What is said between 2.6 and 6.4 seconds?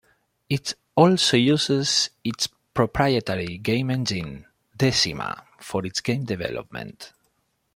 proprietary game engine, Decima, for its game